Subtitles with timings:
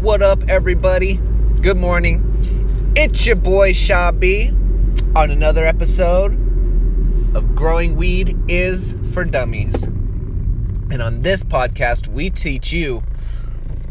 [0.00, 1.16] What up, everybody?
[1.60, 2.24] Good morning.
[2.96, 4.48] It's your boy Shabi
[5.14, 6.32] on another episode
[7.36, 9.84] of Growing Weed is for Dummies.
[9.84, 13.02] And on this podcast, we teach you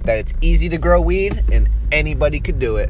[0.03, 2.89] that it's easy to grow weed and anybody could do it.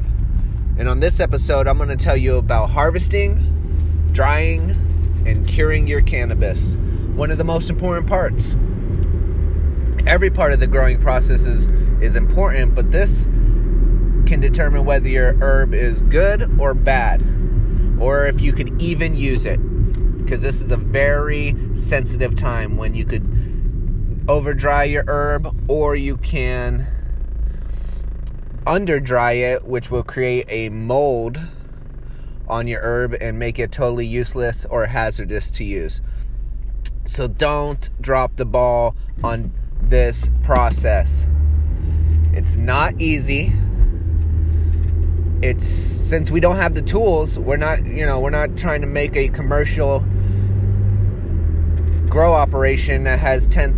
[0.78, 4.70] And on this episode, I'm going to tell you about harvesting, drying,
[5.26, 6.76] and curing your cannabis.
[7.16, 8.56] One of the most important parts.
[10.10, 11.68] Every part of the growing process is,
[12.02, 13.26] is important, but this
[14.26, 17.22] can determine whether your herb is good or bad,
[18.00, 19.58] or if you could even use it.
[20.18, 23.22] Because this is a very sensitive time when you could
[24.28, 26.88] over dry your herb, or you can
[28.66, 31.38] under dry it, which will create a mold
[32.48, 36.02] on your herb and make it totally useless or hazardous to use.
[37.04, 39.52] So don't drop the ball on
[39.82, 41.26] this process.
[42.32, 43.52] It's not easy.
[45.42, 48.86] It's since we don't have the tools, we're not, you know, we're not trying to
[48.86, 50.04] make a commercial
[52.08, 53.76] grow operation that has $10,000,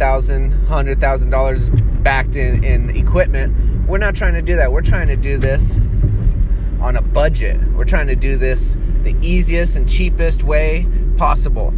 [0.66, 3.86] $100,000 backed in, in equipment.
[3.86, 4.72] We're not trying to do that.
[4.72, 5.78] We're trying to do this
[6.80, 7.60] on a budget.
[7.74, 11.72] We're trying to do this the easiest and cheapest way possible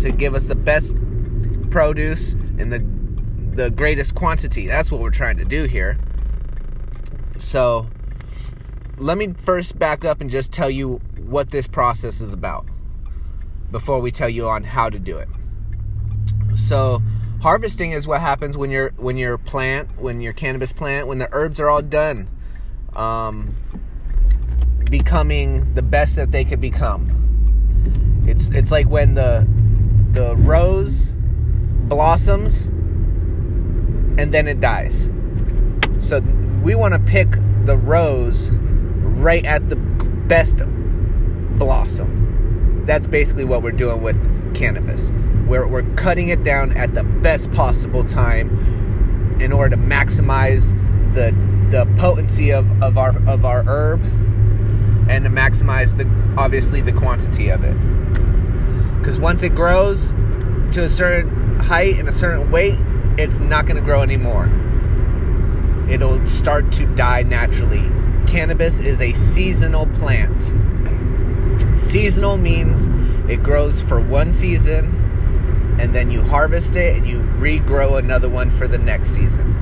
[0.00, 0.94] to give us the best
[1.70, 2.80] produce in the
[3.58, 4.68] the greatest quantity.
[4.68, 5.98] That's what we're trying to do here.
[7.38, 7.88] So,
[8.98, 12.66] let me first back up and just tell you what this process is about
[13.72, 15.28] before we tell you on how to do it.
[16.54, 17.02] So,
[17.42, 21.28] harvesting is what happens when your when your plant, when your cannabis plant, when the
[21.32, 22.28] herbs are all done,
[22.94, 23.52] um,
[24.88, 28.24] becoming the best that they could become.
[28.24, 29.48] It's it's like when the
[30.12, 31.16] the rose
[31.88, 32.70] blossoms
[34.18, 35.10] and then it dies.
[35.98, 36.20] So
[36.62, 37.30] we want to pick
[37.64, 40.62] the rose right at the best
[41.58, 42.84] blossom.
[42.84, 45.12] That's basically what we're doing with cannabis.
[45.46, 50.74] We're, we're cutting it down at the best possible time in order to maximize
[51.14, 51.32] the
[51.70, 54.02] the potency of, of our of our herb
[55.08, 56.06] and to maximize the
[56.40, 57.76] obviously the quantity of it.
[58.98, 60.12] Because once it grows
[60.72, 62.78] to a certain height and a certain weight,
[63.18, 64.48] it's not going to grow anymore.
[65.90, 67.90] It'll start to die naturally.
[68.26, 70.52] Cannabis is a seasonal plant.
[71.78, 72.86] Seasonal means
[73.28, 74.94] it grows for one season
[75.80, 79.54] and then you harvest it and you regrow another one for the next season.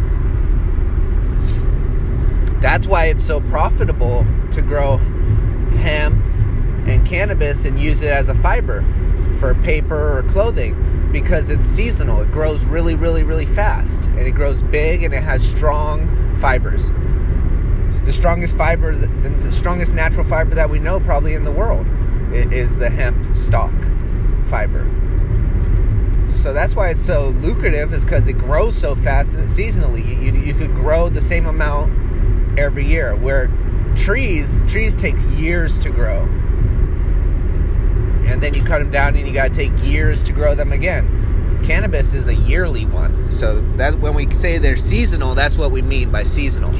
[2.61, 4.99] That's why it's so profitable to grow
[5.78, 6.23] hemp
[6.87, 8.84] and cannabis and use it as a fiber
[9.38, 10.75] for paper or clothing
[11.22, 12.21] because it's seasonal.
[12.21, 16.91] It grows really, really, really fast and it grows big and it has strong fibers.
[18.04, 21.88] The strongest fiber, the strongest natural fiber that we know probably in the world
[22.32, 23.72] is the hemp stalk
[24.49, 24.87] fiber.
[26.28, 30.06] So that's why it's so lucrative, is because it grows so fast and seasonally.
[30.06, 33.16] You, you, you could grow the same amount every year.
[33.16, 33.50] Where
[33.97, 36.28] trees, trees take years to grow
[38.26, 40.72] and then you cut them down and you got to take years to grow them
[40.72, 41.60] again.
[41.64, 43.31] Cannabis is a yearly one.
[43.31, 46.72] So that when we say they're seasonal, that's what we mean by seasonal.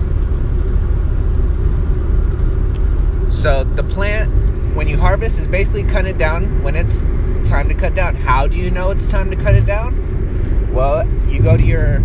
[3.31, 4.31] So the plant
[4.77, 7.05] when you harvest is basically cut it down when it's
[7.49, 8.15] time to cut down.
[8.15, 10.73] How do you know it's time to cut it down?
[10.73, 12.01] Well, you go to your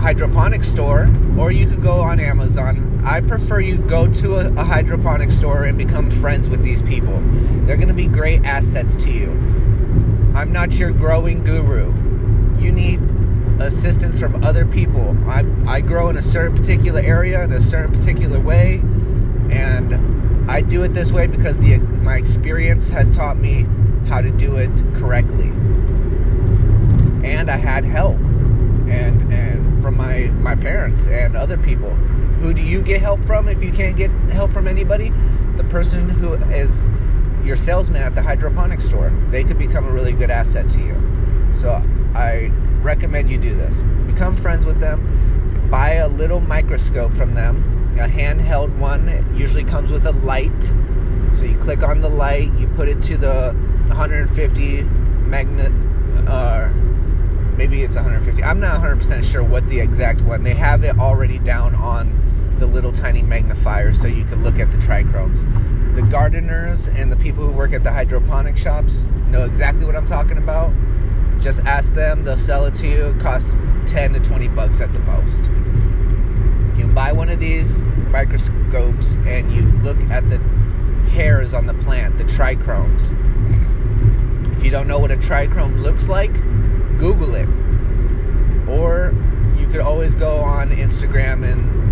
[0.00, 1.08] hydroponic store
[1.38, 2.83] or you could go on Amazon.
[3.04, 7.20] I prefer you go to a, a hydroponic store and become friends with these people.
[7.66, 9.30] They're going to be great assets to you.
[10.34, 11.92] I'm not your growing guru.
[12.58, 13.00] You need
[13.60, 15.16] assistance from other people.
[15.28, 18.80] I, I grow in a certain particular area in a certain particular way,
[19.50, 23.66] and I do it this way because the my experience has taught me
[24.08, 25.48] how to do it correctly.
[27.22, 31.96] And I had help and and from my my parents and other people.
[32.44, 35.10] Who do you get help from if you can't get help from anybody?
[35.56, 36.90] The person who is
[37.42, 39.10] your salesman at the hydroponic store.
[39.30, 40.94] They could become a really good asset to you.
[41.54, 41.70] So
[42.14, 42.52] I
[42.82, 43.82] recommend you do this.
[44.06, 45.70] Become friends with them.
[45.70, 49.08] Buy a little microscope from them, a handheld one.
[49.08, 50.64] It usually comes with a light.
[51.32, 53.54] So you click on the light, you put it to the
[53.86, 55.72] 150 magnet
[56.28, 56.68] uh,
[57.56, 58.42] maybe it's 150.
[58.44, 60.42] I'm not 100% sure what the exact one.
[60.42, 62.23] They have it already down on
[62.58, 65.44] the little tiny magnifier so you can look at the trichromes.
[65.94, 70.06] The gardeners and the people who work at the hydroponic shops know exactly what I'm
[70.06, 70.72] talking about.
[71.40, 73.06] Just ask them, they'll sell it to you.
[73.06, 73.56] It costs
[73.86, 75.50] 10 to 20 bucks at the most.
[76.78, 80.38] you buy one of these microscopes and you look at the
[81.10, 83.12] hairs on the plant, the trichomes.
[84.56, 86.32] If you don't know what a trichome looks like,
[86.98, 87.48] Google it.
[88.68, 89.14] Or
[89.58, 91.83] you could always go on Instagram and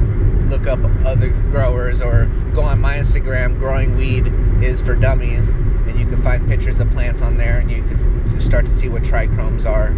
[0.49, 4.27] look up other growers or go on my Instagram, Growing Weed
[4.63, 8.41] is for Dummies, and you can find pictures of plants on there and you can
[8.41, 9.95] start to see what trichomes are.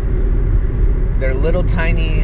[1.18, 2.20] They're little tiny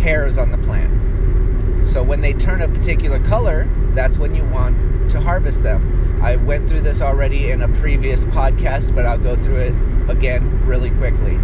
[0.00, 1.86] hairs on the plant.
[1.86, 6.20] So when they turn a particular color, that's when you want to harvest them.
[6.22, 9.74] I went through this already in a previous podcast, but I'll go through it
[10.10, 11.38] again really quickly.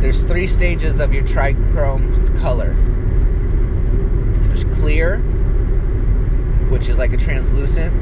[0.00, 2.76] There's three stages of your trichome color.
[4.58, 5.18] There's clear,
[6.68, 7.94] which is like a translucent.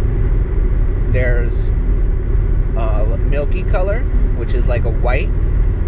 [1.12, 4.00] There's a milky color,
[4.36, 5.28] which is like a white,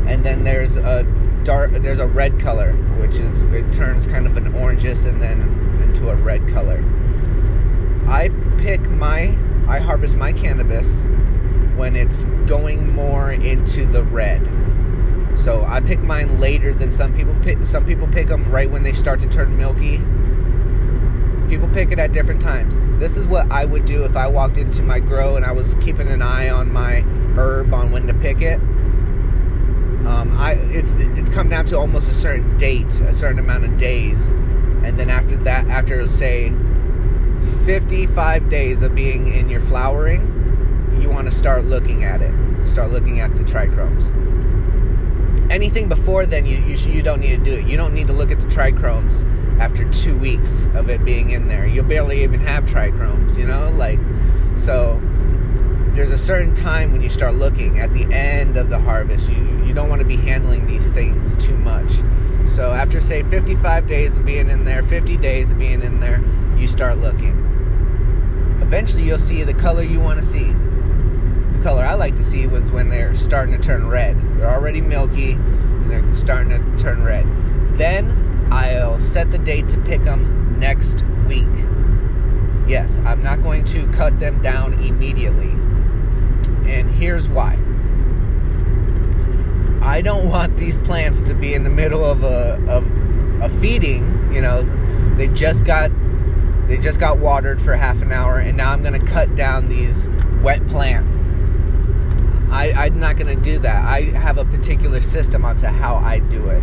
[0.07, 1.05] and then there's a
[1.43, 1.71] dark.
[1.73, 5.41] There's a red color, which is it turns kind of an orangish and then
[5.83, 6.85] into a red color.
[8.07, 9.39] I pick my
[9.69, 11.05] I harvest my cannabis
[11.77, 14.47] when it's going more into the red.
[15.35, 17.65] So I pick mine later than some people pick.
[17.65, 20.03] Some people pick them right when they start to turn milky.
[21.49, 22.79] People pick it at different times.
[23.01, 25.75] This is what I would do if I walked into my grow and I was
[25.81, 27.01] keeping an eye on my
[27.39, 28.61] herb on when to pick it.
[30.07, 33.77] Um, I it's it's come down to almost a certain date, a certain amount of
[33.79, 36.53] days, and then after that, after say
[37.65, 42.67] 55 days of being in your flowering, you want to start looking at it.
[42.67, 44.13] Start looking at the trichomes.
[45.51, 47.67] Anything before then, you you, you don't need to do it.
[47.67, 49.25] You don't need to look at the trichomes
[49.59, 51.67] after two weeks of it being in there.
[51.67, 53.99] You'll barely even have trichromes, you know, like
[54.57, 55.01] so.
[55.95, 59.31] There's a certain time when you start looking at the end of the harvest.
[59.31, 61.93] You you don't want to be handling these things too much.
[62.47, 66.25] So after say 55 days of being in there, 50 days of being in there,
[66.57, 67.45] you start looking.
[68.63, 70.53] Eventually, you'll see the color you want to see.
[71.53, 74.17] The color I like to see was when they're starting to turn red.
[74.39, 77.27] They're already milky and they're starting to turn red.
[77.77, 81.47] Then I'll set the date to pick them next week.
[82.67, 85.51] Yes, I'm not going to cut them down immediately.
[86.71, 87.59] And here's why.
[89.83, 92.85] I don't want these plants to be in the middle of a, of
[93.43, 94.33] a feeding.
[94.33, 94.63] You know,
[95.17, 95.91] they just got
[96.67, 99.71] they just got watered for half an hour, and now I'm going to cut down
[99.71, 100.07] these
[100.43, 101.19] wet plants.
[102.51, 103.85] I, I'm not going to do that.
[103.85, 106.63] I have a particular system onto how I do it.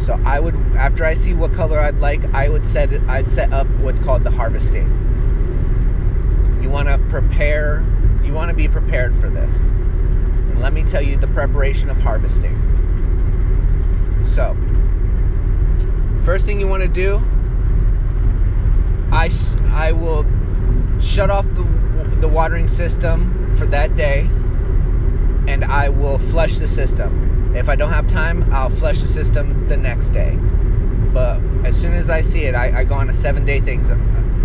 [0.00, 3.02] So I would, after I see what color I'd like, I would set it.
[3.02, 4.88] I'd set up what's called the harvesting.
[6.62, 7.84] You want to prepare.
[8.24, 9.70] You want to be prepared for this.
[9.70, 12.56] And let me tell you the preparation of harvesting.
[14.24, 14.56] So,
[16.24, 17.20] first thing you want to do
[19.12, 19.28] I,
[19.70, 20.24] I will
[21.00, 21.64] shut off the,
[22.20, 24.20] the watering system for that day
[25.48, 27.29] and I will flush the system.
[27.54, 30.36] If I don't have time, I'll flush the system the next day.
[31.12, 33.80] But as soon as I see it, I, I go on a seven day thing.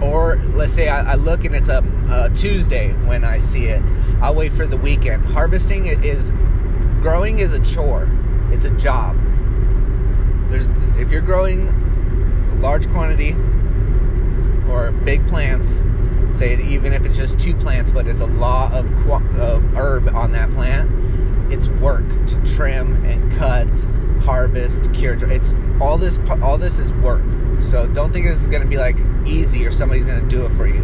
[0.02, 3.81] Or let's say I, I look and it's a, a, Tuesday when I see it.
[4.22, 5.25] I'll wait for the weekend.
[5.25, 6.31] Harvesting is
[7.02, 8.10] growing is a chore.
[8.52, 9.16] It's a job.
[10.50, 10.68] There's
[11.00, 11.68] if you're growing
[12.51, 13.34] a large quantity
[14.68, 15.84] or big plants,
[16.32, 20.32] say even if it's just two plants, but it's a lot of, of herb on
[20.34, 20.89] that plant,
[21.52, 23.68] it's work to trim and cut,
[24.24, 25.16] harvest, cure.
[25.32, 26.20] It's all this.
[26.42, 27.24] All this is work.
[27.60, 30.46] So don't think this is going to be like easy or somebody's going to do
[30.46, 30.82] it for you.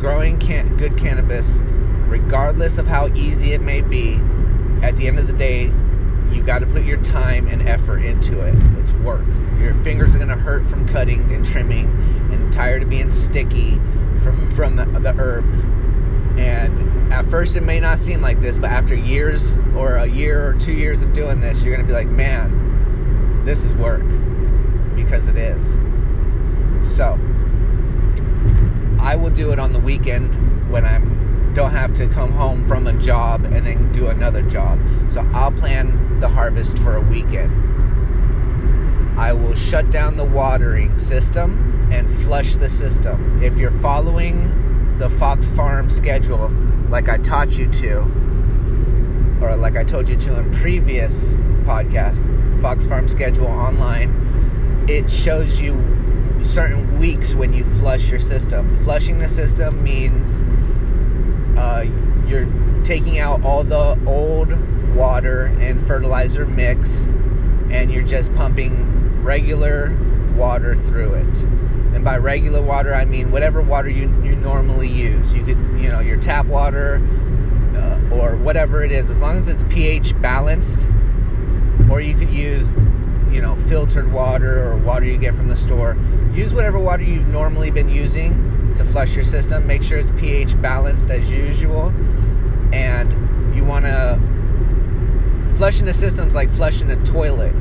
[0.00, 1.62] Growing can- good cannabis,
[2.06, 4.20] regardless of how easy it may be,
[4.82, 5.72] at the end of the day,
[6.32, 8.54] you got to put your time and effort into it.
[8.78, 9.24] It's work.
[9.58, 11.86] Your fingers are going to hurt from cutting and trimming
[12.32, 13.74] and tired of being sticky
[14.22, 15.44] from from the, the herb.
[16.38, 20.48] And at first it may not seem like this, but after years or a year
[20.48, 24.04] or 2 years of doing this, you're going to be like, "Man, this is work."
[24.94, 25.78] Because it is.
[26.82, 27.18] So,
[29.00, 32.86] I will do it on the weekend when I'm don't have to come home from
[32.86, 34.78] a job and then do another job.
[35.08, 37.52] So I'll plan the harvest for a weekend.
[39.18, 43.42] I will shut down the watering system and flush the system.
[43.42, 44.50] If you're following
[44.98, 46.50] the Fox Farm schedule
[46.92, 48.00] like I taught you to,
[49.40, 52.30] or like I told you to in previous podcasts,
[52.60, 55.74] Fox Farm schedule online, it shows you
[56.42, 58.76] certain weeks when you flush your system.
[58.84, 60.44] Flushing the system means
[61.58, 61.86] uh,
[62.26, 62.46] you're
[62.84, 64.52] taking out all the old
[64.94, 67.06] water and fertilizer mix
[67.70, 69.96] and you're just pumping regular
[70.34, 71.42] water through it.
[71.94, 75.32] And by regular water, I mean whatever water you, you normally use.
[75.32, 77.00] You could, you know, your tap water
[77.74, 80.88] uh, or whatever it is, as long as it's pH balanced,
[81.90, 82.74] or you could use,
[83.30, 85.96] you know, filtered water or water you get from the store.
[86.32, 89.66] Use whatever water you've normally been using to flush your system.
[89.66, 91.92] Make sure it's pH balanced as usual.
[92.72, 94.18] And you want to
[95.56, 97.54] flushing the system's like flushing a toilet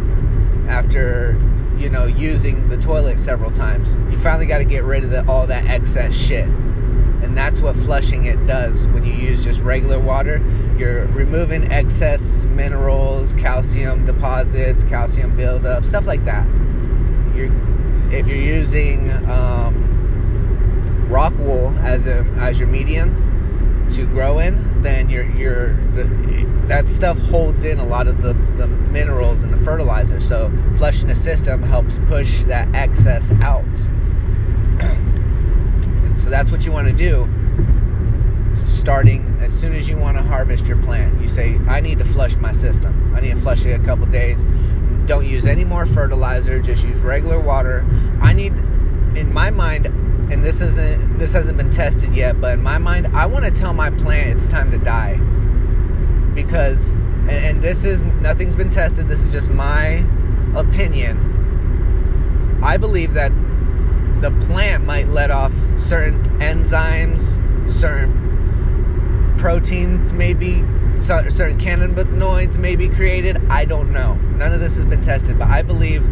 [0.68, 1.34] after
[1.82, 3.98] you know using the toilet several times.
[4.12, 6.46] You finally got to get rid of the, all that excess shit.
[6.46, 10.38] And that's what flushing it does when you use just regular water.
[10.78, 16.46] You're removing excess minerals, calcium deposits, calcium buildup, stuff like that.
[17.36, 17.52] You're,
[18.12, 25.10] if you're using um, rock wool as a as your medium to grow in, then
[25.10, 25.74] you're you're
[26.68, 30.20] that stuff holds in a lot of the, the minerals and the fertilizer.
[30.20, 33.66] So flushing the system helps push that excess out.
[36.18, 37.28] so that's what you want to do.
[38.66, 42.06] Starting as soon as you want to harvest your plant, you say, I need to
[42.06, 43.14] flush my system.
[43.16, 44.46] I need to flush it a couple days.
[45.06, 47.86] Don't use any more fertilizer, just use regular water.
[48.22, 48.54] I need,
[49.18, 49.88] in my mind,
[50.32, 53.52] and this isn't this hasn't been tested yet, but in my mind, I want to
[53.52, 55.20] tell my plant it's time to die
[56.34, 60.06] because and, and this is nothing's been tested this is just my
[60.56, 61.28] opinion.
[62.64, 63.32] I believe that
[64.22, 70.64] the plant might let off certain enzymes certain proteins maybe
[70.96, 74.16] certain cannabinoids may be created i don't know.
[74.36, 76.08] None of this has been tested but i believe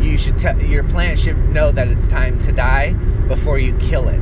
[0.00, 2.92] you should te- your plant should know that it's time to die
[3.28, 4.20] before you kill it.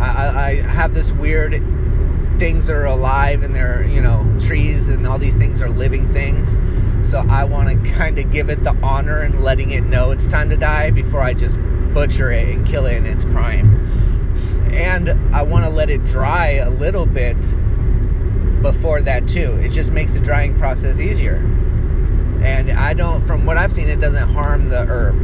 [0.00, 1.54] I, I have this weird
[2.42, 6.58] things are alive and they're, you know, trees and all these things are living things.
[7.08, 10.26] So I want to kind of give it the honor and letting it know it's
[10.26, 11.60] time to die before I just
[11.94, 13.78] butcher it and kill it in its prime.
[14.72, 17.36] And I want to let it dry a little bit
[18.60, 19.52] before that too.
[19.58, 21.36] It just makes the drying process easier.
[22.42, 25.14] And I don't, from what I've seen, it doesn't harm the herb.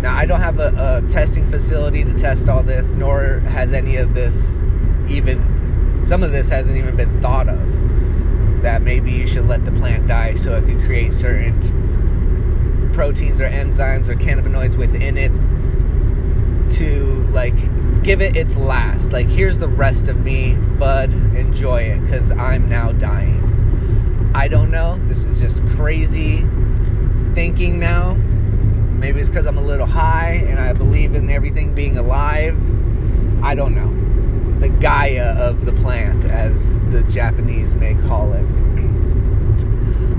[0.00, 3.96] Now, I don't have a, a testing facility to test all this, nor has any
[3.96, 4.62] of this
[5.10, 5.57] even
[6.02, 8.62] some of this hasn't even been thought of.
[8.62, 11.60] That maybe you should let the plant die so it could create certain
[12.92, 15.30] proteins or enzymes or cannabinoids within it
[16.78, 17.54] to like
[18.02, 19.12] give it its last.
[19.12, 21.12] Like, here's the rest of me, bud.
[21.36, 24.32] Enjoy it because I'm now dying.
[24.34, 25.00] I don't know.
[25.06, 26.38] This is just crazy
[27.34, 28.14] thinking now.
[28.14, 32.56] Maybe it's because I'm a little high and I believe in everything being alive.
[33.44, 33.97] I don't know
[34.60, 38.46] the Gaia of the plant, as the Japanese may call it.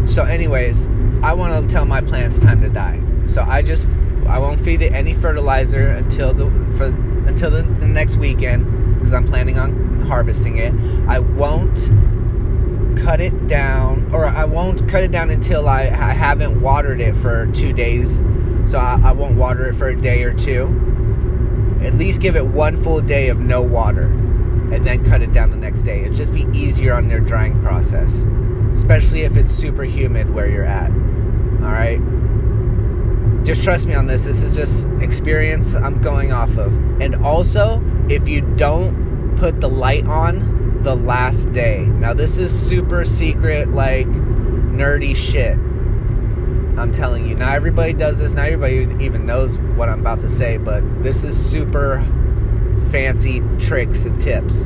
[0.07, 0.87] So, anyways,
[1.21, 3.01] I want to tell my plants time to die.
[3.27, 3.87] So I just
[4.27, 6.85] I won't feed it any fertilizer until the for
[7.27, 10.73] until the, the next weekend because I'm planning on harvesting it.
[11.07, 11.91] I won't
[12.97, 17.15] cut it down, or I won't cut it down until I, I haven't watered it
[17.15, 18.17] for two days.
[18.65, 21.77] So I, I won't water it for a day or two.
[21.81, 24.09] At least give it one full day of no water
[25.19, 26.01] cut it down the next day.
[26.01, 28.25] It'd just be easier on their drying process,
[28.71, 30.91] especially if it's super humid where you're at.
[31.61, 31.99] All right?
[33.43, 34.25] Just trust me on this.
[34.25, 36.73] This is just experience I'm going off of.
[37.01, 41.85] And also, if you don't put the light on the last day.
[41.85, 45.57] Now, this is super secret, like nerdy shit.
[46.77, 47.35] I'm telling you.
[47.35, 48.33] Not everybody does this.
[48.33, 52.05] Not everybody even knows what I'm about to say, but this is super
[52.89, 54.65] fancy tricks and tips.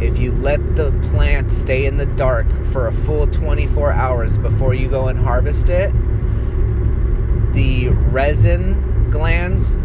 [0.00, 4.74] If you let the plant stay in the dark for a full 24 hours before
[4.74, 5.92] you go and harvest it,
[7.54, 9.78] the resin glands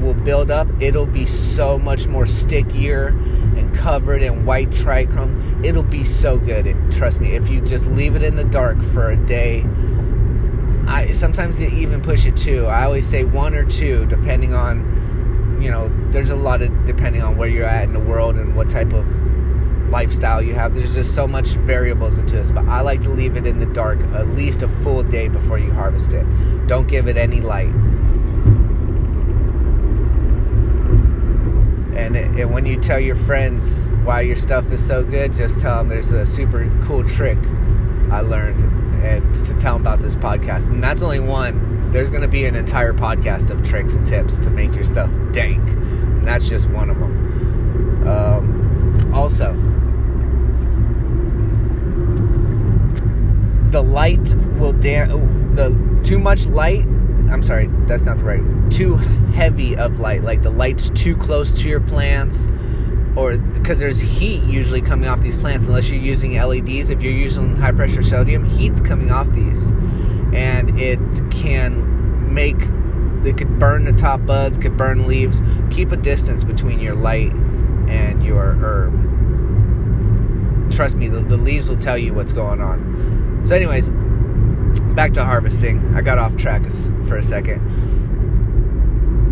[0.00, 0.66] will build up.
[0.80, 5.64] It'll be so much more stickier and covered in white trichome.
[5.64, 6.66] It'll be so good.
[6.66, 9.64] It, trust me, if you just leave it in the dark for a day,
[10.88, 12.66] I sometimes even push it two.
[12.66, 15.02] I always say one or two, depending on
[15.62, 18.56] you know, there's a lot of depending on where you're at in the world and
[18.56, 19.06] what type of
[19.92, 20.74] lifestyle you have.
[20.74, 23.66] There's just so much variables into this, but I like to leave it in the
[23.66, 26.26] dark at least a full day before you harvest it.
[26.66, 27.68] Don't give it any light.
[31.94, 35.78] And, and when you tell your friends why your stuff is so good, just tell
[35.78, 37.38] them there's a super cool trick
[38.10, 38.60] I learned
[39.04, 40.66] and to tell them about this podcast.
[40.66, 44.38] And that's only one there's going to be an entire podcast of tricks and tips
[44.38, 48.08] to make your stuff dank, and that's just one of them.
[48.08, 49.52] Um, also,
[53.72, 56.84] the light will damn oh, the too much light.
[57.30, 58.70] I'm sorry, that's not the right.
[58.70, 62.48] Too heavy of light, like the light's too close to your plants,
[63.16, 65.66] or because there's heat usually coming off these plants.
[65.66, 69.70] Unless you're using LEDs, if you're using high pressure sodium, heat's coming off these,
[70.34, 71.00] and it
[71.30, 72.60] can make
[73.24, 75.42] it could burn the top buds, could burn leaves.
[75.70, 77.32] Keep a distance between your light
[77.88, 78.92] and your herb.
[80.72, 83.11] Trust me, the, the leaves will tell you what's going on.
[83.44, 83.90] So, anyways,
[84.94, 85.94] back to harvesting.
[85.94, 86.62] I got off track
[87.06, 87.60] for a second.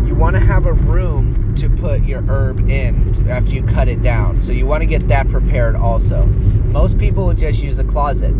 [0.07, 4.01] You want to have a room to put your herb in after you cut it
[4.01, 4.41] down.
[4.41, 6.25] So you want to get that prepared also.
[6.25, 8.35] Most people will just use a closet.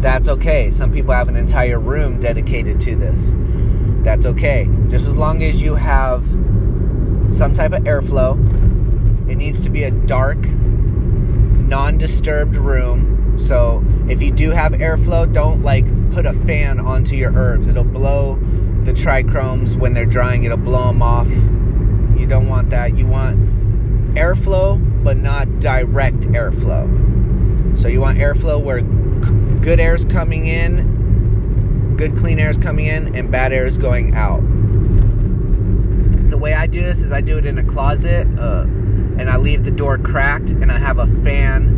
[0.00, 0.70] That's okay.
[0.70, 3.34] Some people have an entire room dedicated to this.
[4.02, 4.68] That's okay.
[4.88, 6.24] Just as long as you have
[7.28, 8.38] some type of airflow.
[9.28, 15.30] It needs to be a dark, non disturbed room so if you do have airflow,
[15.32, 17.68] don't like put a fan onto your herbs.
[17.68, 18.36] It'll blow
[18.84, 20.44] the trichomes when they're drying.
[20.44, 21.28] It'll blow them off.
[22.18, 22.96] You don't want that.
[22.96, 27.78] You want airflow, but not direct airflow.
[27.78, 28.80] So you want airflow where
[29.60, 33.76] good air is coming in, good clean air is coming in, and bad air is
[33.76, 34.40] going out.
[36.30, 39.36] The way I do this is I do it in a closet, uh, and I
[39.36, 41.77] leave the door cracked, and I have a fan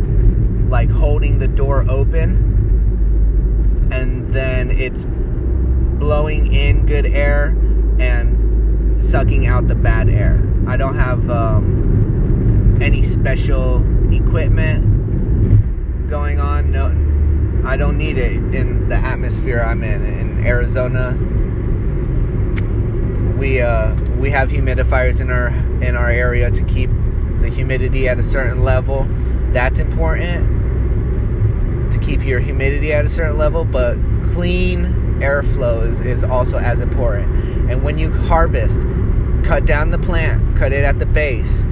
[0.71, 5.05] like holding the door open and then it's
[5.99, 7.47] blowing in good air
[7.99, 10.41] and sucking out the bad air.
[10.67, 16.71] I don't have um, any special equipment going on.
[16.71, 16.85] No,
[17.67, 20.05] I don't need it in the atmosphere I'm in.
[20.05, 21.17] In Arizona,
[23.37, 25.49] we uh, we have humidifiers in our
[25.83, 26.89] in our area to keep
[27.39, 29.05] the humidity at a certain level.
[29.51, 30.60] That's important
[31.91, 33.95] to keep your humidity at a certain level, but
[34.33, 34.85] clean
[35.21, 37.69] airflow is, is also as important.
[37.69, 38.83] And when you harvest,
[39.43, 41.65] cut down the plant, cut it at the base,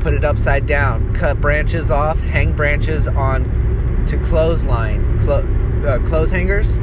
[0.00, 5.46] put it upside down, cut branches off, hang branches on to clothesline, clo-
[5.86, 6.78] uh, clothes hangers.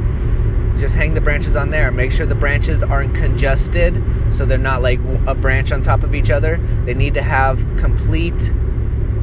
[0.78, 1.92] Just hang the branches on there.
[1.92, 6.14] Make sure the branches aren't congested so they're not like a branch on top of
[6.14, 6.56] each other.
[6.84, 8.52] They need to have complete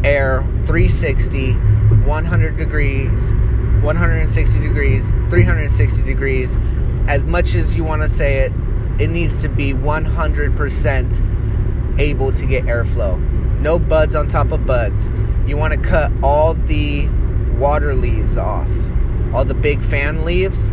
[0.04, 3.34] air 360, 100 degrees
[3.82, 6.58] 160 degrees, 360 degrees,
[7.08, 8.52] as much as you want to say it,
[9.00, 13.20] it needs to be 100% able to get airflow.
[13.60, 15.12] No buds on top of buds.
[15.46, 17.08] You want to cut all the
[17.58, 18.70] water leaves off,
[19.34, 20.72] all the big fan leaves,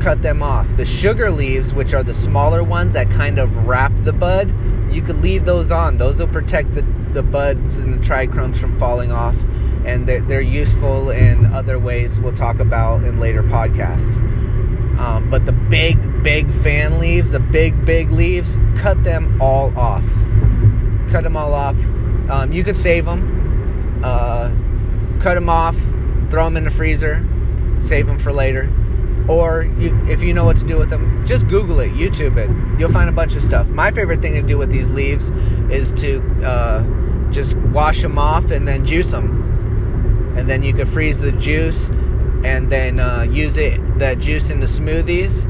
[0.00, 0.76] cut them off.
[0.76, 4.52] The sugar leaves, which are the smaller ones that kind of wrap the bud,
[4.92, 5.96] you could leave those on.
[5.96, 9.36] Those will protect the, the buds and the trichomes from falling off
[9.86, 14.18] and they're, they're useful in other ways we'll talk about in later podcasts.
[14.98, 20.04] Um, but the big, big fan leaves, the big, big leaves, cut them all off.
[21.10, 21.76] Cut them all off.
[22.28, 24.50] Um, you could save them, uh,
[25.20, 25.76] cut them off,
[26.30, 27.24] throw them in the freezer,
[27.78, 28.68] save them for later.
[29.28, 32.50] Or you, if you know what to do with them, just Google it, YouTube it.
[32.80, 33.68] You'll find a bunch of stuff.
[33.70, 35.30] My favorite thing to do with these leaves
[35.70, 39.45] is to uh, just wash them off and then juice them
[40.36, 41.88] and then you could freeze the juice
[42.44, 45.44] and then uh, use it that juice into smoothies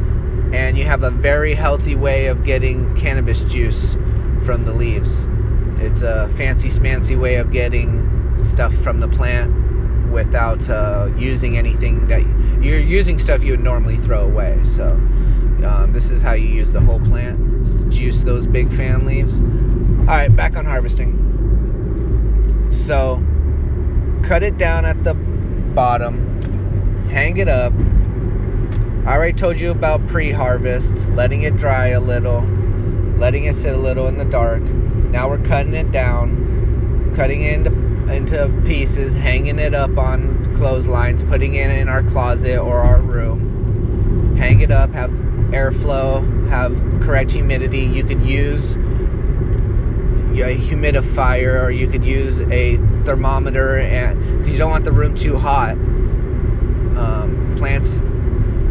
[0.54, 3.94] and you have a very healthy way of getting cannabis juice
[4.44, 5.26] from the leaves.
[5.78, 12.06] It's a fancy smancy way of getting stuff from the plant without uh, using anything
[12.06, 12.22] that
[12.62, 14.86] you're using stuff you would normally throw away so
[15.64, 19.40] um, this is how you use the whole plant juice those big fan leaves.
[19.40, 21.12] All right back on harvesting.
[22.70, 23.22] So
[24.22, 27.72] cut it down at the bottom, hang it up.
[29.06, 32.42] I already told you about pre harvest, letting it dry a little,
[33.18, 34.62] letting it sit a little in the dark.
[34.62, 41.22] Now we're cutting it down, cutting it into, into pieces, hanging it up on clotheslines,
[41.22, 44.36] putting it in our closet or our room.
[44.36, 45.12] Hang it up, have
[45.50, 47.80] airflow, have correct humidity.
[47.80, 48.76] You could use
[50.34, 55.14] a humidifier or you could use a thermometer and because you don't want the room
[55.14, 55.72] too hot.
[56.96, 58.00] Um, plants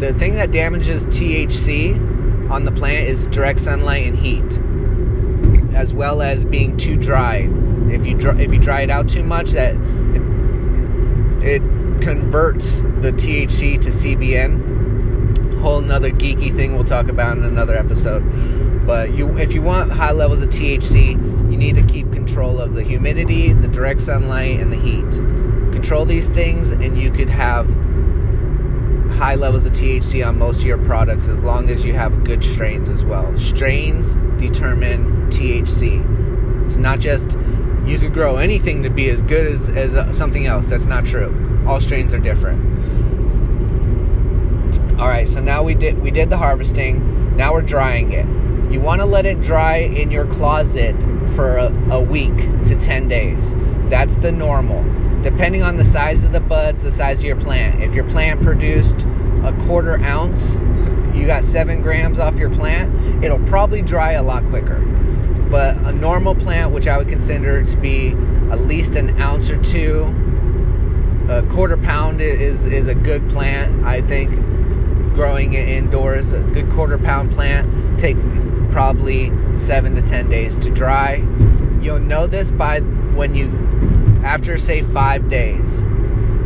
[0.00, 4.60] the thing that damages thc on the plant is direct sunlight and heat
[5.76, 7.48] as well as being too dry.
[7.90, 9.74] If you dry, if you dry it out too much that
[10.14, 11.62] it, it
[12.00, 18.20] converts the thc to cbn whole another geeky thing we'll talk about in another episode.
[18.86, 21.14] But you if you want high levels of thc
[21.56, 25.10] you need to keep control of the humidity, the direct sunlight, and the heat.
[25.72, 27.66] Control these things, and you could have
[29.16, 32.44] high levels of THC on most of your products as long as you have good
[32.44, 33.38] strains as well.
[33.38, 36.60] Strains determine THC.
[36.62, 37.38] It's not just
[37.86, 40.66] you could grow anything to be as good as, as uh, something else.
[40.66, 41.64] That's not true.
[41.66, 42.60] All strains are different.
[45.00, 47.34] All right, so now we did we did the harvesting.
[47.34, 48.26] Now we're drying it.
[48.70, 50.96] You want to let it dry in your closet
[51.36, 53.52] for a, a week to 10 days.
[53.88, 54.82] That's the normal.
[55.22, 57.82] Depending on the size of the buds, the size of your plant.
[57.82, 59.02] If your plant produced
[59.44, 60.56] a quarter ounce,
[61.14, 64.80] you got seven grams off your plant, it'll probably dry a lot quicker.
[65.50, 68.08] But a normal plant, which I would consider to be
[68.50, 70.04] at least an ounce or two,
[71.28, 73.84] a quarter pound is is a good plant.
[73.84, 74.32] I think
[75.14, 78.16] growing it indoors, a good quarter pound plant take
[78.76, 81.14] probably seven to ten days to dry.
[81.80, 83.48] You'll know this by when you,
[84.22, 85.86] after say five days,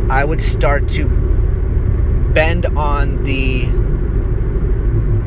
[0.09, 1.09] I would start to
[2.33, 3.63] bend on the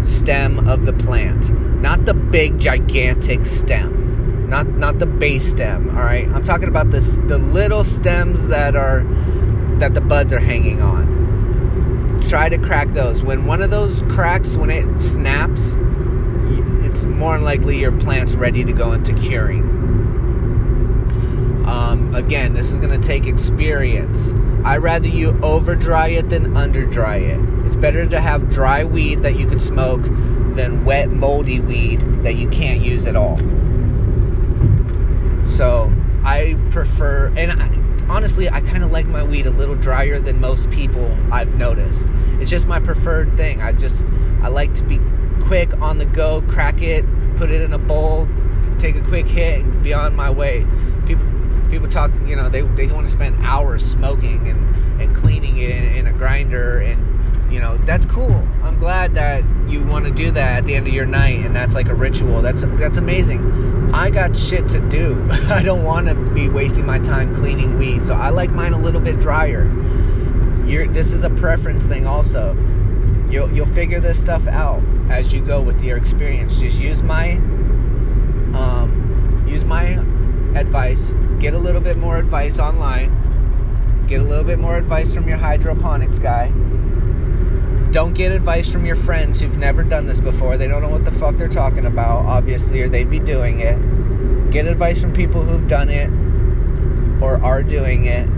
[0.03, 1.51] stem of the plant.
[1.83, 4.49] Not the big gigantic stem.
[4.49, 6.27] Not not the base stem all right?
[6.29, 9.05] I'm talking about this the little stems that are
[9.79, 12.23] that the buds are hanging on.
[12.27, 13.23] Try to crack those.
[13.23, 15.77] When one of those cracks when it snaps
[16.95, 19.63] it's more likely your plant's ready to go into curing
[21.67, 26.57] um, again this is going to take experience i rather you over dry it than
[26.57, 30.03] under dry it it's better to have dry weed that you can smoke
[30.55, 33.39] than wet, moldy weed that you can't use at all.
[35.45, 40.21] So I prefer, and I, honestly, I kind of like my weed a little drier
[40.21, 42.09] than most people I've noticed.
[42.41, 43.61] It's just my preferred thing.
[43.61, 44.05] I just,
[44.43, 45.01] I like to be
[45.45, 47.05] quick on the go, crack it,
[47.37, 48.29] put it in a bowl,
[48.79, 50.67] take a quick hit, and be on my way.
[51.07, 51.27] People,
[51.71, 55.71] people talk, you know, they, they want to spend hours smoking and, and cleaning it
[55.71, 57.15] in, in a grinder and
[57.53, 58.35] you know that's cool.
[58.65, 61.55] I'm glad that you want to do that at the end of your night and
[61.55, 62.43] that's like a ritual.
[62.43, 63.93] That's that's amazing.
[63.95, 65.25] I got shit to do.
[65.31, 68.79] I don't want to be wasting my time cleaning weed so i like mine a
[68.79, 69.65] little bit drier.
[70.67, 72.55] You're, this is a preference thing also
[73.35, 77.33] you'll, you'll figure this stuff out as you go with your experience just use my
[78.55, 79.87] um, use my
[80.57, 83.11] advice get a little bit more advice online
[84.07, 86.47] get a little bit more advice from your hydroponics guy
[87.91, 90.59] don't get advice from your friends who've never done this before.
[90.59, 94.51] They don't know what the fuck they're talking about, obviously, or they'd be doing it.
[94.51, 96.11] Get advice from people who've done it
[97.23, 98.29] or are doing it.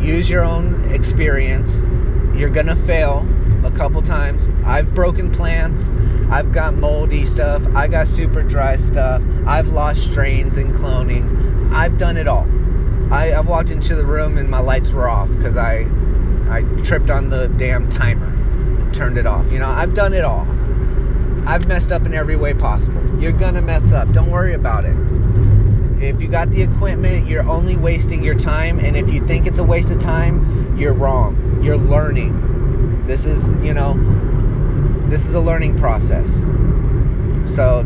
[0.00, 1.82] Use your own experience.
[2.36, 3.26] You're gonna fail
[3.72, 4.50] couple times.
[4.64, 5.90] I've broken plants.
[6.30, 7.66] I've got moldy stuff.
[7.74, 9.22] I got super dry stuff.
[9.46, 11.72] I've lost strains in cloning.
[11.72, 12.48] I've done it all.
[13.12, 15.86] I, I walked into the room and my lights were off because I
[16.48, 19.50] I tripped on the damn timer and turned it off.
[19.50, 20.46] You know, I've done it all.
[21.46, 23.02] I've messed up in every way possible.
[23.20, 24.12] You're gonna mess up.
[24.12, 24.96] Don't worry about it.
[26.02, 28.78] If you got the equipment, you're only wasting your time.
[28.80, 31.60] And if you think it's a waste of time, you're wrong.
[31.62, 32.51] You're learning.
[33.06, 33.94] This is, you know,
[35.08, 36.42] this is a learning process.
[37.44, 37.82] So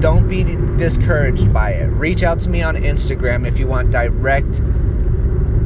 [0.00, 0.44] don't be
[0.76, 1.86] discouraged by it.
[1.86, 4.60] Reach out to me on Instagram if you want direct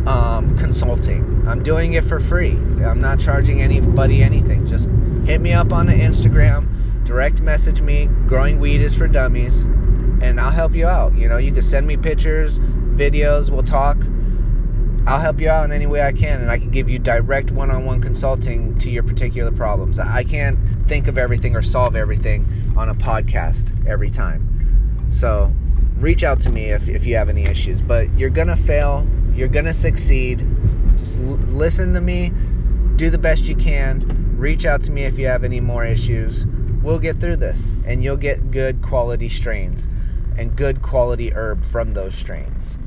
[0.06, 1.46] um, consulting.
[1.46, 2.52] I'm doing it for free.
[2.82, 4.66] I'm not charging anybody anything.
[4.66, 4.88] Just
[5.26, 8.06] hit me up on the Instagram, direct message me.
[8.26, 11.14] Growing weed is for dummies, and I'll help you out.
[11.14, 13.50] You know, you can send me pictures, videos.
[13.50, 13.98] We'll talk.
[15.06, 17.50] I'll help you out in any way I can, and I can give you direct
[17.50, 19.98] one-on-one consulting to your particular problems.
[19.98, 25.06] I can't think of everything or solve everything on a podcast every time.
[25.10, 25.52] So
[25.96, 27.82] reach out to me if, if you have any issues.
[27.82, 30.46] But you're gonna fail you're to succeed.
[30.98, 32.32] Just l- listen to me,
[32.96, 34.36] do the best you can.
[34.36, 36.46] Reach out to me if you have any more issues.
[36.82, 39.88] We'll get through this and you'll get good quality strains
[40.36, 42.78] and good quality herb from those strains.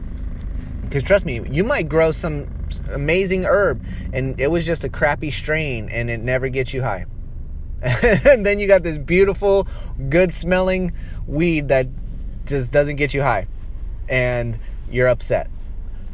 [0.86, 2.48] Because trust me, you might grow some
[2.92, 7.06] amazing herb and it was just a crappy strain and it never gets you high.
[7.82, 9.68] and then you got this beautiful,
[10.10, 10.92] good smelling
[11.28, 11.88] weed that
[12.46, 13.48] just doesn't get you high.
[14.08, 14.58] And
[14.90, 15.50] you're upset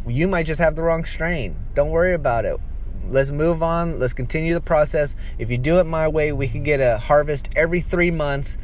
[0.08, 1.56] you might just have the wrong strain.
[1.76, 2.60] Don't worry about it.
[3.08, 4.00] Let's move on.
[4.00, 5.16] Let's continue the process.
[5.38, 8.58] If you do it my way, we can get a harvest every three months.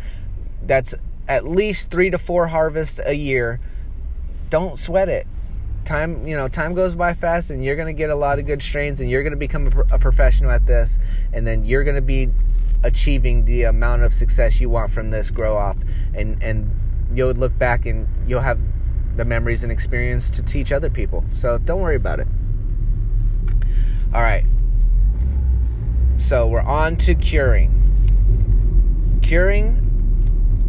[0.63, 0.95] That's
[1.27, 3.59] at least three to four harvests a year.
[4.49, 5.27] Don't sweat it.
[5.87, 8.61] Time, you know, time goes by fast, and you're gonna get a lot of good
[8.61, 10.99] strains, and you're gonna become a, a professional at this,
[11.31, 12.29] and then you're gonna be
[12.83, 15.77] achieving the amount of success you want from this grow up,
[16.13, 16.69] and and
[17.13, 18.59] you'll look back and you'll have
[19.15, 21.23] the memories and experience to teach other people.
[21.31, 22.27] So don't worry about it.
[24.13, 24.45] All right.
[26.17, 27.71] So we're on to curing.
[29.21, 29.83] Curing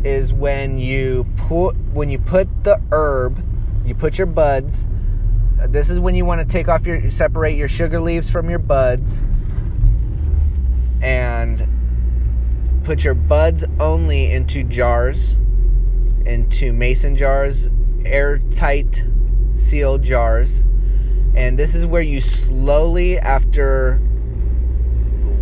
[0.04, 3.44] is when you put when you put the herb,
[3.84, 4.86] you put your buds.
[5.66, 8.60] This is when you want to take off your separate your sugar leaves from your
[8.60, 9.26] buds
[11.02, 11.66] and
[12.84, 15.36] put your buds only into jars,
[16.24, 17.68] into mason jars,
[18.04, 19.04] airtight
[19.56, 20.62] sealed jars.
[21.34, 23.96] And this is where you slowly, after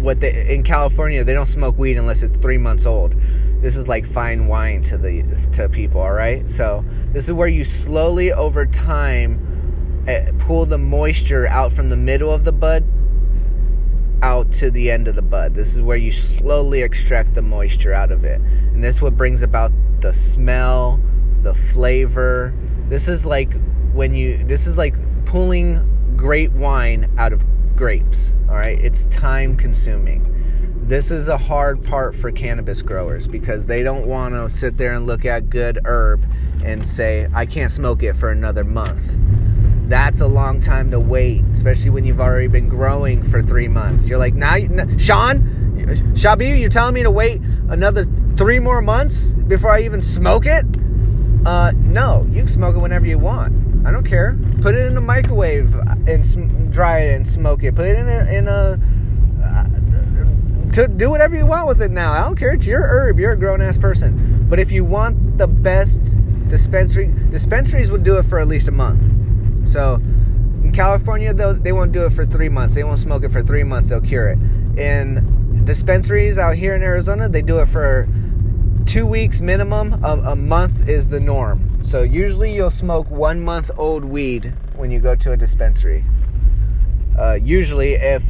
[0.01, 3.15] what in California, they don't smoke weed unless it's three months old.
[3.61, 6.01] This is like fine wine to the to people.
[6.01, 9.46] All right, so this is where you slowly over time
[10.07, 12.85] Eh, pull the moisture out from the middle of the bud
[14.23, 15.55] out to the end of the bud.
[15.55, 18.41] This is where you slowly extract the moisture out of it.
[18.41, 21.01] And this what brings about the smell,
[21.43, 22.55] the flavor.
[22.89, 23.55] This is like
[23.93, 28.79] when you this is like pulling great wine out of grapes, all right?
[28.79, 30.33] It's time consuming.
[30.87, 34.93] This is a hard part for cannabis growers because they don't want to sit there
[34.93, 36.25] and look at good herb
[36.65, 39.19] and say, "I can't smoke it for another month."
[39.89, 44.09] That's a long time to wait, especially when you've already been growing for three months.
[44.09, 44.57] You're like, now,
[44.97, 45.41] Sean,
[46.15, 48.05] Shabu, you're telling me to wait another
[48.37, 50.65] three more months before I even smoke it?
[51.47, 53.87] Uh, no, you can smoke it whenever you want.
[53.87, 54.37] I don't care.
[54.61, 55.75] Put it in the microwave
[56.09, 57.77] and sm- dry it and smoke it.
[57.77, 58.81] Put it in a, in a
[59.45, 62.11] uh, to do whatever you want with it now.
[62.11, 62.55] I don't care.
[62.55, 63.21] It's your herb.
[63.21, 64.47] You're a grown ass person.
[64.49, 66.17] But if you want the best
[66.49, 69.15] dispensary, dispensaries would do it for at least a month
[69.67, 70.01] so
[70.63, 72.75] in California, they won't do it for three months.
[72.75, 73.89] They won't smoke it for three months.
[73.89, 74.39] They'll cure it.
[74.79, 78.09] In dispensaries out here in Arizona, they do it for
[78.87, 80.05] two weeks minimum.
[80.05, 81.79] A, a month is the norm.
[81.83, 86.05] So usually you'll smoke one month old weed when you go to a dispensary.
[87.19, 88.25] Uh, usually, if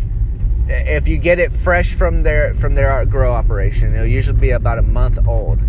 [0.68, 4.78] if you get it fresh from their from their grow operation, it'll usually be about
[4.78, 5.60] a month old.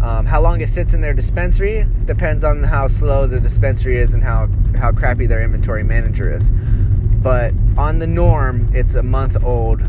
[0.00, 4.14] Um, how long it sits in their dispensary depends on how slow the dispensary is
[4.14, 6.50] and how, how crappy their inventory manager is.
[6.50, 9.82] But on the norm, it's a month old.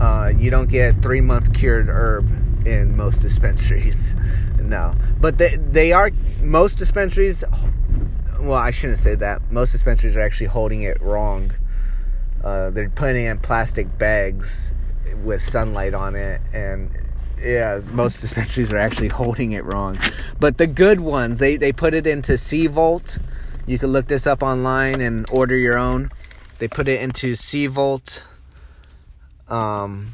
[0.00, 2.28] Uh, you don't get three month cured herb
[2.66, 4.14] in most dispensaries.
[4.60, 4.94] no.
[5.18, 6.10] But they, they are,
[6.42, 7.42] most dispensaries,
[8.38, 9.50] well, I shouldn't say that.
[9.50, 11.52] Most dispensaries are actually holding it wrong.
[12.44, 14.74] Uh, they're putting it in plastic bags
[15.24, 16.90] with sunlight on it and
[17.42, 19.96] yeah, most dispensaries are actually holding it wrong.
[20.38, 23.20] But the good ones, they, they put it into CVault.
[23.66, 26.10] You can look this up online and order your own.
[26.58, 28.20] They put it into CVault
[29.48, 30.12] um,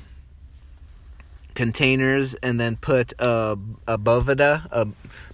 [1.54, 4.88] containers and then put a, a Boveda, a,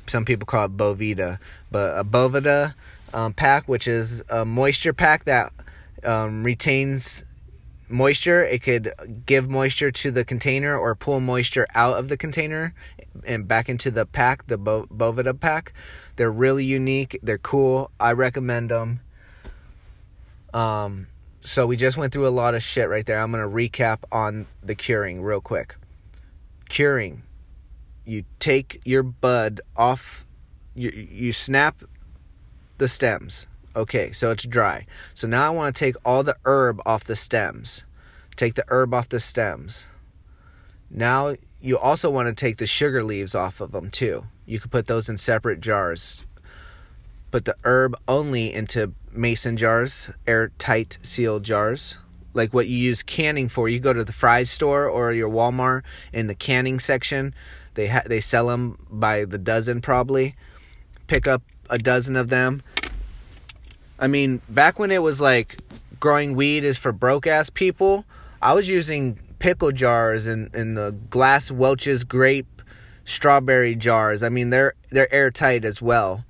[0.06, 1.38] some people call it Boveda,
[1.70, 2.74] but a Boveda
[3.12, 5.52] um, pack, which is a moisture pack that
[6.02, 7.24] um, retains
[7.88, 8.44] moisture.
[8.44, 8.92] It could
[9.26, 12.74] give moisture to the container or pull moisture out of the container
[13.24, 15.72] and back into the pack, the Bo- Boveda pack.
[16.16, 17.18] They're really unique.
[17.22, 17.90] They're cool.
[18.00, 19.00] I recommend them.
[20.52, 21.08] Um,
[21.42, 23.20] so we just went through a lot of shit right there.
[23.20, 25.76] I'm gonna recap on the curing real quick.
[26.68, 27.22] Curing,
[28.04, 30.24] you take your bud off.
[30.74, 31.82] You you snap
[32.78, 34.86] the stems Okay, so it's dry.
[35.14, 37.84] So now I want to take all the herb off the stems.
[38.36, 39.88] Take the herb off the stems.
[40.90, 44.26] Now you also want to take the sugar leaves off of them too.
[44.46, 46.24] You could put those in separate jars.
[47.32, 51.98] Put the herb only into mason jars, airtight sealed jars,
[52.32, 53.68] like what you use canning for.
[53.68, 55.82] You go to the Fry's store or your Walmart
[56.12, 57.34] in the canning section.
[57.74, 60.36] They ha- they sell them by the dozen probably.
[61.08, 62.62] Pick up a dozen of them
[63.98, 65.58] I mean, back when it was like
[66.00, 68.04] growing weed is for broke ass people,
[68.42, 72.62] I was using pickle jars and, and the glass Welch's grape
[73.04, 74.22] strawberry jars.
[74.22, 76.24] I mean, they're they're airtight as well.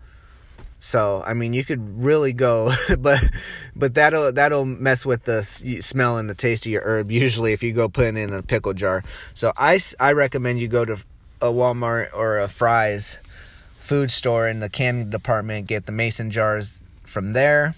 [0.78, 3.24] So I mean, you could really go, but
[3.74, 7.10] but that'll that'll mess with the smell and the taste of your herb.
[7.10, 9.02] Usually, if you go put it in a pickle jar.
[9.32, 10.98] So I I recommend you go to
[11.40, 13.18] a Walmart or a Fry's
[13.78, 16.83] food store in the canning department, get the mason jars
[17.14, 17.76] from there,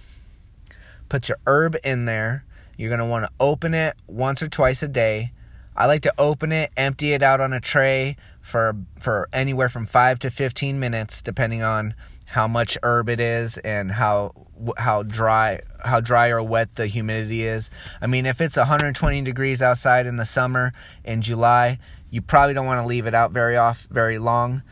[1.11, 2.45] put your herb in there.
[2.79, 5.33] You're going to want to open it once or twice a day.
[5.77, 9.85] I like to open it, empty it out on a tray for for anywhere from
[9.85, 11.95] 5 to 15 minutes depending on
[12.29, 14.33] how much herb it is and how
[14.79, 17.71] how dry how dry or wet the humidity is.
[18.01, 20.73] I mean, if it's 120 degrees outside in the summer
[21.05, 21.79] in July,
[22.11, 24.63] you probably don't want to leave it out very off very long.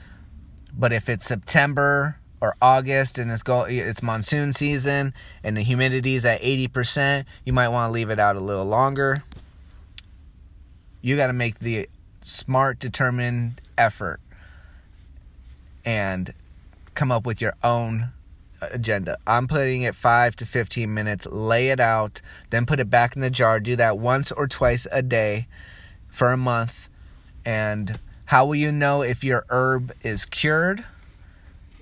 [0.72, 6.14] But if it's September or August and it's go it's monsoon season and the humidity
[6.14, 9.24] is at 80%, you might want to leave it out a little longer.
[11.00, 11.88] You got to make the
[12.20, 14.20] smart, determined effort
[15.86, 16.34] and
[16.94, 18.12] come up with your own
[18.60, 19.16] agenda.
[19.26, 23.22] I'm putting it 5 to 15 minutes, lay it out, then put it back in
[23.22, 23.58] the jar.
[23.58, 25.46] Do that once or twice a day
[26.08, 26.90] for a month.
[27.44, 30.84] And how will you know if your herb is cured?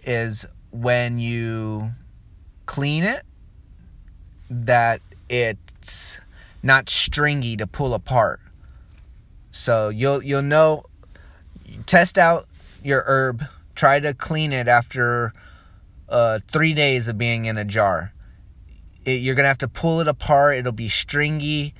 [0.05, 1.93] Is when you
[2.67, 3.23] clean it,
[4.51, 6.21] that it's
[6.63, 8.41] not stringy to pull apart.
[9.51, 10.85] So you'll you'll know
[11.87, 12.49] test out
[12.83, 15.33] your herb, try to clean it after
[16.09, 18.13] uh, 3 days of being in a jar.
[19.05, 21.75] It, you're going to have to pull it apart, it'll be stringy.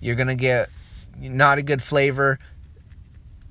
[0.00, 0.68] You're going to get
[1.18, 2.38] not a good flavor.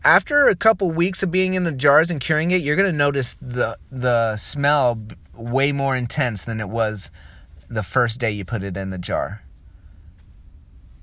[0.06, 3.36] After a couple weeks of being in the jars and curing it, you're to notice
[3.42, 5.02] the the smell
[5.34, 7.10] way more intense than it was
[7.70, 9.42] the first day you put it in the jar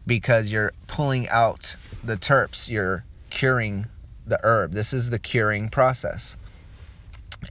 [0.06, 3.86] because you're pulling out the terps, you're curing
[4.24, 4.70] the herb.
[4.70, 6.36] This is the curing process.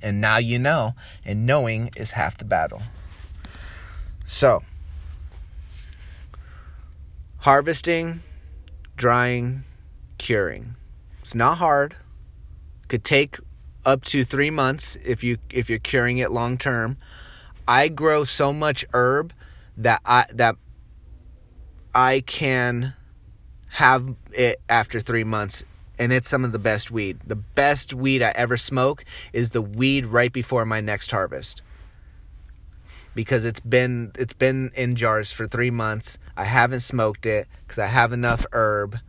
[0.01, 2.81] And now you know, and knowing is half the battle.
[4.25, 4.63] So,
[7.39, 8.23] harvesting,
[8.95, 9.65] drying,
[10.17, 10.75] curing.
[11.21, 11.95] It's not hard.
[12.87, 13.37] Could take
[13.85, 16.97] up to 3 months if you if you're curing it long term.
[17.67, 19.33] I grow so much herb
[19.77, 20.55] that I that
[21.95, 22.93] I can
[23.75, 25.63] have it after three months,
[25.97, 27.19] and it's some of the best weed.
[27.25, 31.61] The best weed I ever smoke is the weed right before my next harvest
[33.13, 36.17] because it's been it's been in jars for three months.
[36.35, 38.99] I haven't smoked it because I have enough herb.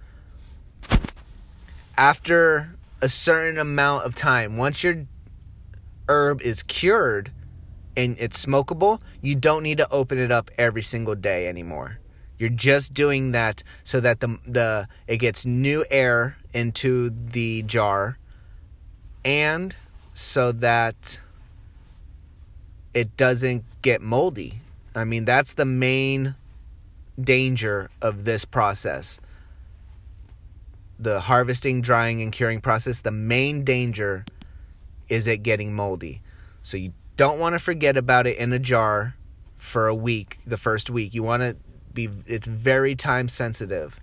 [1.97, 5.07] After a certain amount of time, once your
[6.09, 7.31] herb is cured
[7.97, 11.99] and it's smokable, you don't need to open it up every single day anymore.
[12.39, 18.19] You're just doing that so that the the it gets new air into the jar
[19.25, 19.77] and
[20.15, 21.21] so that
[22.95, 24.61] it doesn't get moldy.
[24.95, 26.35] I mean, that's the main
[27.21, 29.21] danger of this process.
[31.03, 34.25] The harvesting, drying and curing process, the main danger
[35.09, 36.23] is it getting moldy.
[36.63, 39.17] So you don't want to forget about it in a jar
[39.57, 41.13] for a week, the first week.
[41.13, 41.57] You want to
[41.93, 44.01] be it's very time sensitive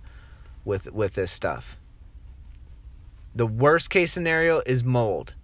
[0.64, 1.78] with with this stuff.
[3.34, 5.34] The worst case scenario is mold.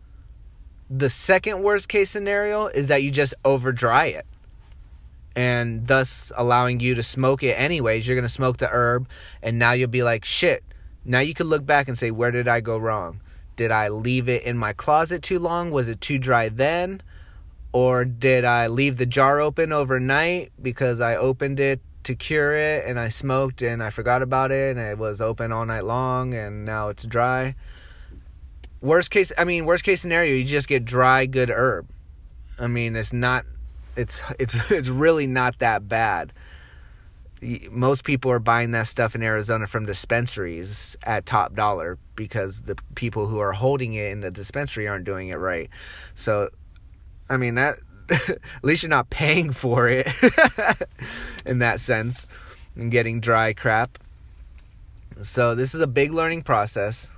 [0.90, 4.26] The second worst case scenario is that you just over dry it.
[5.34, 8.06] And thus allowing you to smoke it anyways.
[8.06, 9.08] You're going to smoke the herb
[9.42, 10.62] and now you'll be like, "Shit."
[11.06, 13.20] Now you can look back and say, "Where did I go wrong?
[13.54, 15.70] Did I leave it in my closet too long?
[15.70, 17.02] Was it too dry then?"
[17.72, 22.84] Or did I leave the jar open overnight because I opened it to cure it
[22.86, 26.34] and I smoked and I forgot about it and it was open all night long
[26.34, 27.54] and now it's dry.
[28.80, 31.88] Worst case, I mean, worst case scenario, you just get dry good herb.
[32.58, 33.44] I mean, it's not
[33.96, 36.32] it's it's it's really not that bad.
[37.70, 42.76] Most people are buying that stuff in Arizona from dispensaries at top dollar because the
[42.94, 45.68] people who are holding it in the dispensary aren't doing it right.
[46.14, 46.48] So
[47.28, 47.78] I mean that
[48.10, 50.08] at least you're not paying for it
[51.46, 52.26] in that sense
[52.76, 53.98] and getting dry crap.
[55.22, 57.08] So, this is a big learning process.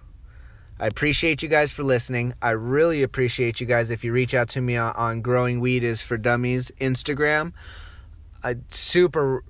[0.78, 2.34] I appreciate you guys for listening.
[2.40, 5.82] I really appreciate you guys if you reach out to me on, on Growing Weed
[5.82, 7.52] is for Dummies Instagram.
[8.44, 9.42] I super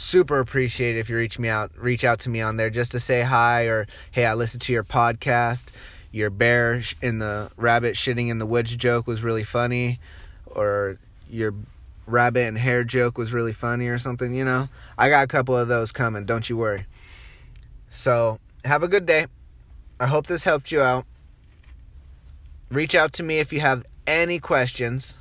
[0.00, 2.98] super appreciate if you reach me out reach out to me on there just to
[2.98, 5.70] say hi or hey, I listened to your podcast.
[6.10, 10.00] Your bear in the rabbit shitting in the woods joke was really funny
[10.46, 11.54] or your
[12.06, 14.68] rabbit and hare joke was really funny or something, you know.
[14.98, 16.86] I got a couple of those coming, don't you worry.
[17.88, 19.26] So, have a good day.
[20.00, 21.04] I hope this helped you out.
[22.70, 25.14] Reach out to me if you have any questions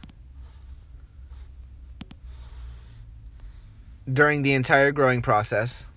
[4.11, 5.87] during the entire growing process.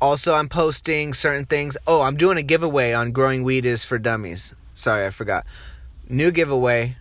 [0.00, 1.76] Also, I'm posting certain things.
[1.86, 4.54] Oh, I'm doing a giveaway on Growing Weed is for Dummies.
[4.74, 5.44] Sorry, I forgot.
[6.08, 6.96] New giveaway.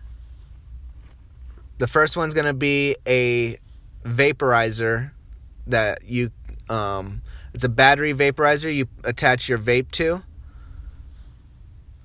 [1.78, 3.58] The first one's gonna be a
[4.03, 5.12] vaporizer
[5.68, 6.32] that you
[6.70, 7.22] um
[7.53, 10.24] it's a battery vaporizer you attach your vape to.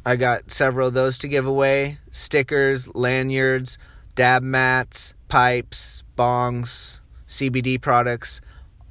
[0.04, 1.98] I got several of those to give away.
[2.10, 3.78] Stickers, lanyards,
[4.14, 8.42] dab mats, pipes, bongs, CBD products,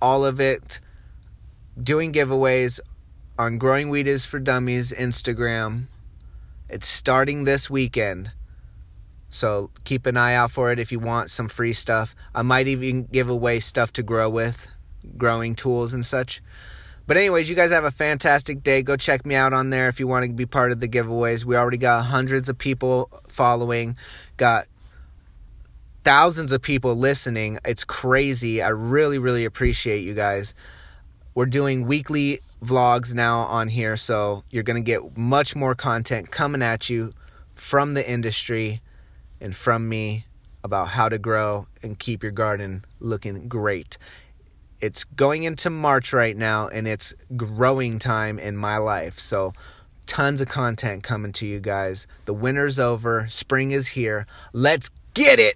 [0.01, 0.79] all of it.
[1.81, 2.79] Doing giveaways
[3.37, 5.85] on Growing Weed is for Dummies Instagram
[6.71, 8.31] it's starting this weekend.
[9.29, 12.15] So keep an eye out for it if you want some free stuff.
[12.33, 14.67] I might even give away stuff to grow with
[15.17, 16.41] growing tools and such.
[17.07, 18.81] But anyways, you guys have a fantastic day.
[18.81, 21.45] Go check me out on there if you want to be part of the giveaways.
[21.45, 23.97] We already got hundreds of people following,
[24.37, 24.65] got
[26.03, 27.59] thousands of people listening.
[27.65, 28.61] It's crazy.
[28.61, 30.53] I really really appreciate you guys.
[31.33, 36.29] We're doing weekly vlogs now on here, so you're going to get much more content
[36.29, 37.13] coming at you
[37.55, 38.81] from the industry
[39.39, 40.25] and from me
[40.63, 43.97] about how to grow and keep your garden looking great.
[44.81, 49.17] It's going into March right now and it's growing time in my life.
[49.19, 49.53] So,
[50.05, 52.07] tons of content coming to you guys.
[52.25, 54.25] The winter's over, spring is here.
[54.53, 55.55] Let's get it!